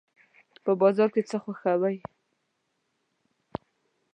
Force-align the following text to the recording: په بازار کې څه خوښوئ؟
په 0.63 0.71
بازار 0.81 1.09
کې 1.13 1.21
څه 1.29 1.37
خوښوئ؟ 1.43 1.97